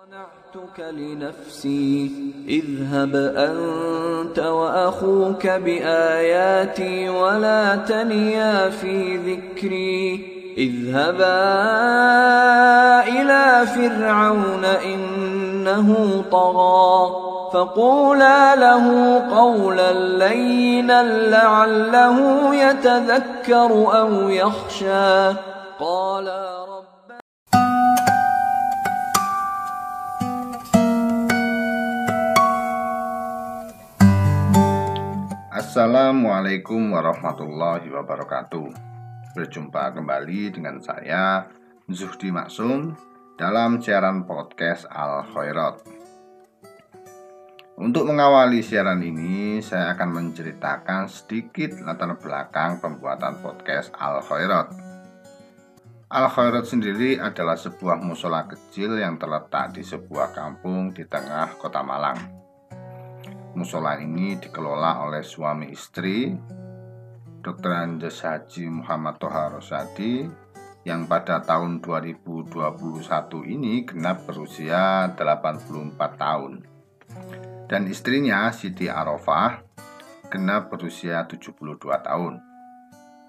[0.00, 2.10] صنعتك لنفسي.
[2.48, 10.26] اذهب أنت وأخوك بآياتي ولا تنيا في ذكري.
[10.58, 11.24] اذهبا
[13.08, 17.10] إلى فرعون إنه طغى.
[17.52, 22.18] فقولا له قولا لينا لعله
[22.54, 25.38] يتذكر أو يخشى.
[25.80, 26.59] قالا
[35.60, 38.72] Assalamualaikum warahmatullahi wabarakatuh.
[39.36, 41.52] Berjumpa kembali dengan saya
[41.84, 42.96] Zuhdi Maksum
[43.36, 45.84] Dalam siaran podcast Al Khairat.
[47.76, 54.72] Untuk mengawali siaran ini Saya akan menceritakan sedikit latar belakang pembuatan podcast Al Khairat.
[56.08, 61.84] Al Khairat sendiri adalah sebuah musola kecil yang terletak di sebuah kampung di tengah kota
[61.84, 62.39] Malang
[63.58, 66.30] Musola ini dikelola oleh suami istri
[67.40, 67.72] Dr.
[67.74, 70.22] Andes Haji Muhammad Toha Rosadi
[70.86, 72.54] yang pada tahun 2021
[73.50, 76.52] ini genap berusia 84 tahun
[77.66, 79.62] dan istrinya Siti Arofah
[80.30, 82.42] genap berusia 72 tahun.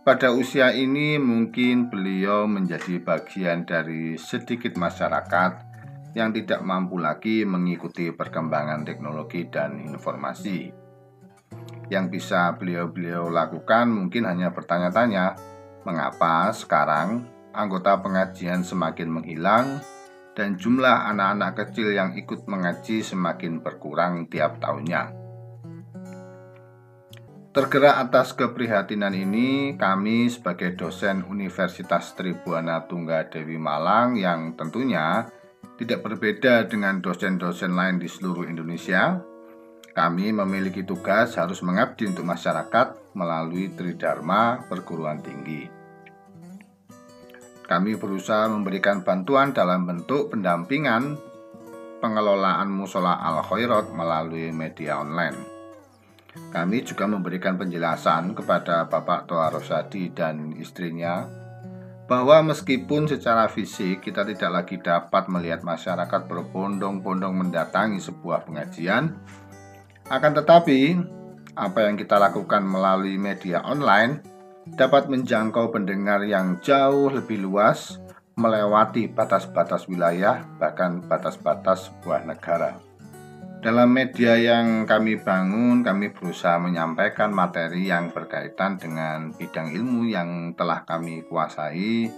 [0.00, 5.69] Pada usia ini mungkin beliau menjadi bagian dari sedikit masyarakat
[6.14, 10.70] yang tidak mampu lagi mengikuti perkembangan teknologi dan informasi.
[11.90, 15.34] Yang bisa beliau-beliau lakukan mungkin hanya bertanya-tanya,
[15.82, 19.82] mengapa sekarang anggota pengajian semakin menghilang
[20.38, 25.18] dan jumlah anak-anak kecil yang ikut mengaji semakin berkurang tiap tahunnya.
[27.50, 35.26] Tergerak atas keprihatinan ini, kami sebagai dosen Universitas Tribuana Tunggadewi Malang yang tentunya
[35.80, 39.16] tidak berbeda dengan dosen-dosen lain di seluruh Indonesia,
[39.96, 45.64] kami memiliki tugas harus mengabdi untuk masyarakat melalui Tridharma perguruan tinggi.
[47.64, 51.16] Kami berusaha memberikan bantuan dalam bentuk pendampingan
[52.04, 55.38] pengelolaan musola al khairat melalui media online.
[56.52, 61.39] Kami juga memberikan penjelasan kepada Bapak Toa Rosadi dan istrinya
[62.10, 69.14] bahwa meskipun secara fisik kita tidak lagi dapat melihat masyarakat berbondong-bondong mendatangi sebuah pengajian,
[70.10, 70.98] akan tetapi
[71.54, 74.26] apa yang kita lakukan melalui media online
[74.74, 78.02] dapat menjangkau pendengar yang jauh lebih luas,
[78.34, 82.89] melewati batas-batas wilayah, bahkan batas-batas sebuah negara.
[83.60, 90.56] Dalam media yang kami bangun, kami berusaha menyampaikan materi yang berkaitan dengan bidang ilmu yang
[90.56, 92.08] telah kami kuasai,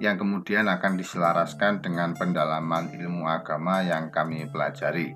[0.00, 5.12] yang kemudian akan diselaraskan dengan pendalaman ilmu agama yang kami pelajari.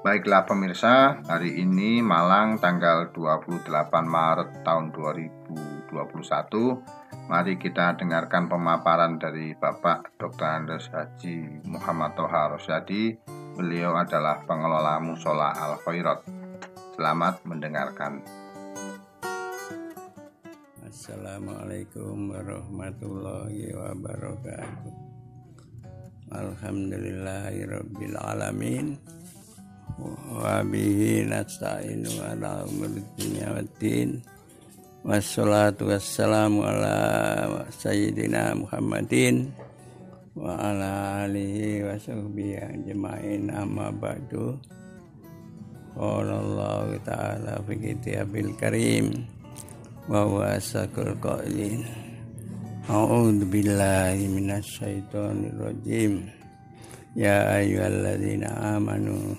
[0.00, 3.68] Baiklah pemirsa, hari ini Malang tanggal 28
[4.08, 5.92] Maret tahun 2021.
[7.28, 10.48] Mari kita dengarkan pemaparan dari Bapak Dr.
[10.48, 16.24] Andes Haji Muhammad Toha Rosyadi Beliau adalah pengelola musola Al Khairat.
[16.96, 18.24] Selamat mendengarkan.
[20.80, 24.92] Assalamualaikum warahmatullahi wabarakatuh.
[26.32, 28.96] Alhamdulillahirabbil alamin.
[30.40, 33.04] Wa bihi nasta'inu ala umuri
[33.44, 34.24] waddin.
[35.04, 36.96] Wassalatu wassalamu ala
[37.68, 39.52] sayyidina Muhammadin
[40.38, 43.50] wa ala alihi wa sahbihi ajma'in.
[43.50, 44.54] Amma ba'du.
[45.90, 49.26] Qala Allah ta'ala fi kitabil karim.
[50.06, 51.82] Wa huwa asaqul qailin
[52.90, 56.26] a'udzu billahi minasy syaithanir rajim.
[57.18, 59.34] Ya ayyuhalladzina amanu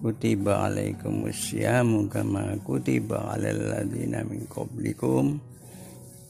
[0.00, 5.36] kutiba alaikumus syamu kama kutiba alal ladzina min qablikum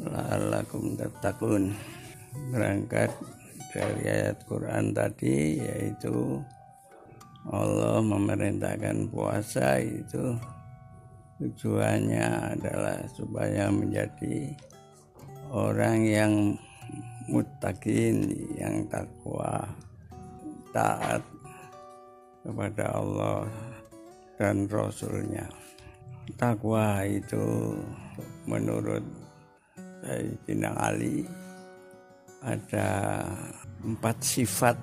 [0.00, 1.72] la'allakum tattaqun.
[2.52, 3.12] Berangkat
[3.72, 6.44] dari ayat Quran tadi yaitu
[7.48, 10.36] Allah memerintahkan puasa itu
[11.42, 14.54] tujuannya adalah supaya menjadi
[15.50, 16.32] orang yang
[17.26, 19.66] mutakin yang takwa
[20.70, 21.24] taat
[22.46, 23.46] kepada Allah
[24.38, 25.46] dan Rasulnya.
[26.38, 27.74] Takwa itu
[28.46, 29.02] menurut
[30.02, 31.26] Sayyidina Ali
[32.42, 33.22] ada
[33.82, 34.76] empat sifat.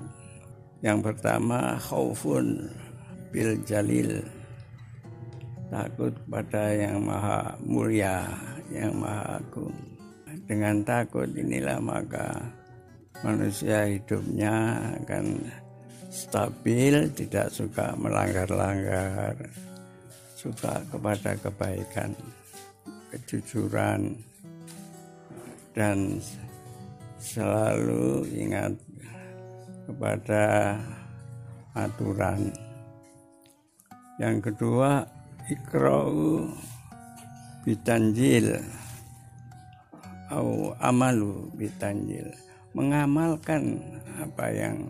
[0.79, 2.71] Yang pertama khaufun
[3.35, 4.23] bil jalil.
[5.69, 8.25] Takut pada yang maha mulia,
[8.73, 9.75] yang maha agung.
[10.49, 12.41] Dengan takut inilah maka
[13.21, 15.45] manusia hidupnya akan
[16.09, 19.37] stabil, tidak suka melanggar-langgar,
[20.33, 22.17] suka kepada kebaikan,
[23.13, 24.17] kejujuran,
[25.77, 26.17] dan
[27.19, 28.73] selalu ingat
[29.85, 30.75] kepada
[31.75, 32.49] aturan.
[34.19, 35.03] Yang kedua,
[35.51, 36.47] ikra'u
[37.67, 38.59] bitanjil.
[40.31, 42.31] Au amalu bitanjil.
[42.71, 43.81] Mengamalkan
[44.21, 44.87] apa yang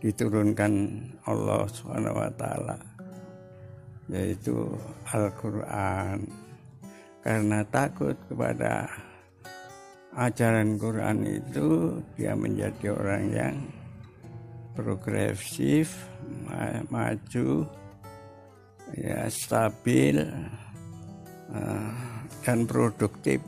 [0.00, 1.68] diturunkan Allah
[2.34, 2.76] taala
[4.08, 4.72] yaitu
[5.12, 6.24] Al-Qur'an.
[7.20, 8.88] Karena takut kepada
[10.16, 13.56] ajaran Quran itu dia menjadi orang yang
[14.78, 16.06] progresif
[16.88, 17.66] maju
[18.94, 20.22] ya stabil
[21.52, 21.92] uh,
[22.46, 23.42] dan produktif.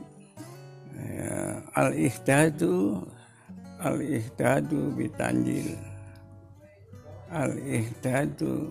[1.00, 3.06] Ya, al ihdadu
[3.80, 5.78] al ihdadu bitanjil.
[7.30, 8.68] Al ihdadu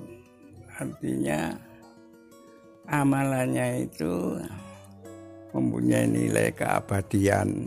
[0.77, 1.56] artinya
[2.91, 4.38] amalannya itu
[5.54, 7.66] mempunyai nilai keabadian.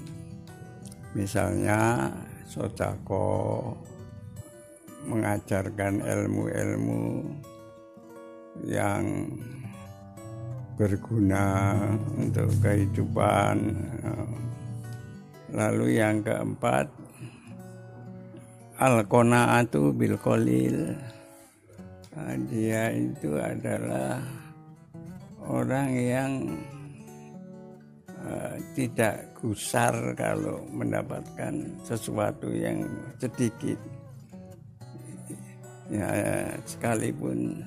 [1.12, 2.08] Misalnya
[2.48, 3.76] sodako
[5.06, 7.26] mengajarkan ilmu-ilmu
[8.68, 9.26] yang
[10.78, 11.76] berguna
[12.16, 13.56] untuk kehidupan.
[15.52, 16.88] Lalu yang keempat
[18.80, 20.16] al qanaatu bil
[22.48, 24.20] dia itu adalah
[25.44, 26.32] orang yang
[28.32, 31.52] uh, tidak gusar kalau mendapatkan
[31.84, 32.88] sesuatu yang
[33.20, 33.76] sedikit.
[35.92, 36.08] Ya
[36.64, 37.60] sekalipun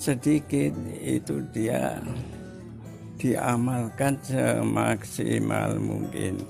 [0.00, 2.00] sedikit itu dia
[3.20, 6.40] diamalkan semaksimal mungkin.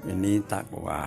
[0.00, 1.04] Ini takwa.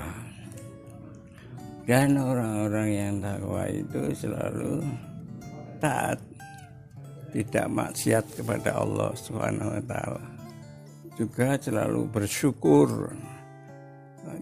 [1.84, 4.86] Dan orang-orang yang takwa itu selalu
[5.82, 6.22] taat
[7.34, 10.43] tidak maksiat kepada Allah Subhanahu wa taala
[11.18, 13.14] juga selalu bersyukur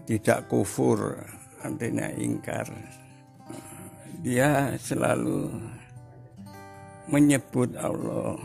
[0.08, 1.20] tidak kufur
[1.60, 2.66] artinya ingkar
[4.22, 5.50] dia selalu
[7.10, 8.38] menyebut Allah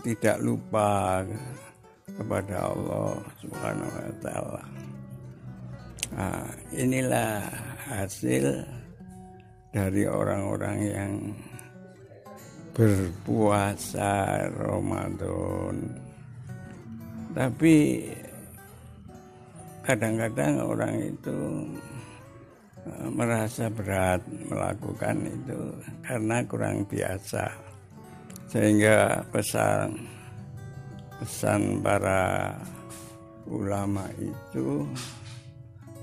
[0.00, 1.24] tidak lupa
[2.16, 4.62] kepada Allah Subhanahu wa taala.
[6.10, 6.44] Nah,
[6.74, 7.46] inilah
[7.86, 8.66] hasil
[9.70, 11.12] dari orang-orang yang
[12.74, 16.09] berpuasa Ramadan.
[17.30, 18.06] Tapi
[19.86, 21.38] kadang-kadang orang itu
[22.86, 25.60] eh, merasa berat melakukan itu
[26.02, 27.46] karena kurang biasa.
[28.50, 29.94] Sehingga pesan
[31.22, 32.56] pesan para
[33.46, 34.86] ulama itu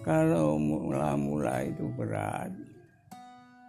[0.08, 2.54] kalau mula-mula itu berat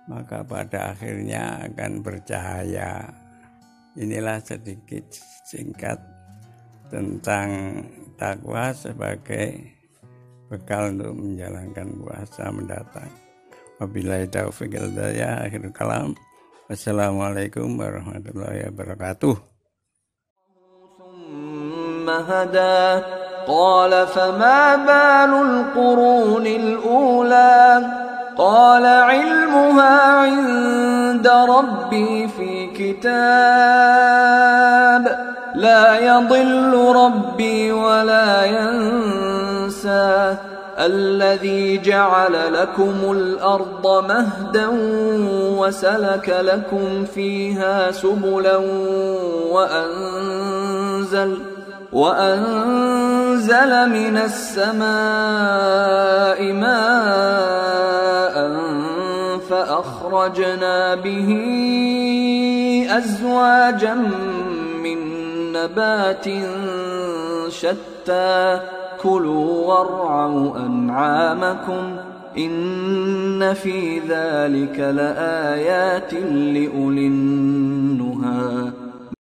[0.08, 3.12] maka pada akhirnya akan bercahaya.
[3.98, 5.04] Inilah sedikit
[5.44, 6.00] singkat
[6.93, 7.49] tentang
[8.15, 9.73] takwa sebagai
[10.47, 13.09] bekal untuk menjalankan puasa mendatang.
[13.81, 16.13] Wabillahi taufiq hidayah akhir kalam.
[16.69, 19.53] Wassalamualaikum warahmatullahi wabarakatuh.
[22.03, 23.01] هدى
[23.47, 27.63] قال فما بال القرون الأولى
[28.37, 34.06] قال علمها عند ربي في كتاب لا
[36.20, 40.36] يضل ربي ولا ينسى.
[40.78, 44.68] الذي جعل لكم الأرض مهدا
[45.58, 48.56] وسلك لكم فيها سبلا
[49.50, 51.38] وأنزل
[51.92, 54.82] وأنزل من السماء
[56.52, 57.88] ماء
[59.50, 61.28] فأخرجنا به
[62.90, 64.37] أزواجا من
[65.64, 66.28] نبات
[67.48, 68.60] شتى.
[69.02, 71.96] كلوا وارعوا أنعامكم
[72.38, 77.06] إن في ذلك لآيات لأولي